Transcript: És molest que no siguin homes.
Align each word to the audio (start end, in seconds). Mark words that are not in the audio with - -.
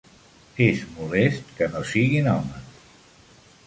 És 0.67 0.81
molest 0.95 1.53
que 1.61 1.69
no 1.77 1.85
siguin 1.93 2.35
homes. 2.37 2.77